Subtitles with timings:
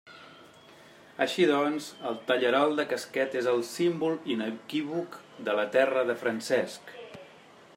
[1.25, 6.91] Així doncs, el tallarol de casquet és el símbol inequívoc de la terra de Francesc.